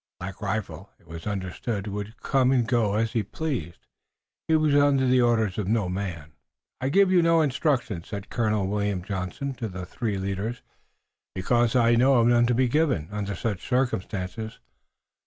[0.19, 3.85] Black Rifle, it was understood, would go and come as he pleased.
[4.47, 6.31] He was under the orders of no man.
[6.81, 10.63] "I give you no instructions," said Colonel William Johnson to the three leaders,
[11.35, 14.57] "because I know of none to be given under such circumstances.